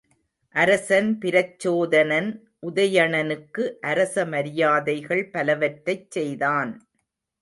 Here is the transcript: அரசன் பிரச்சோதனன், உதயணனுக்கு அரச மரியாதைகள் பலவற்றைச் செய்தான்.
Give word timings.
அரசன் 0.55 1.17
பிரச்சோதனன், 1.19 2.29
உதயணனுக்கு 2.67 3.65
அரச 3.81 4.25
மரியாதைகள் 4.25 5.23
பலவற்றைச் 5.31 6.11
செய்தான். 6.11 6.73